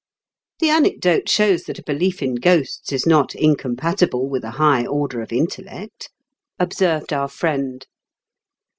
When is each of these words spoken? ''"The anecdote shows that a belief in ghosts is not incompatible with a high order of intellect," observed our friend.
''"The 0.61 0.71
anecdote 0.71 1.29
shows 1.29 1.65
that 1.65 1.77
a 1.77 1.83
belief 1.83 2.23
in 2.23 2.33
ghosts 2.33 2.91
is 2.91 3.05
not 3.05 3.35
incompatible 3.35 4.27
with 4.27 4.43
a 4.43 4.49
high 4.57 4.83
order 4.83 5.21
of 5.21 5.31
intellect," 5.31 6.09
observed 6.57 7.13
our 7.13 7.27
friend. 7.27 7.85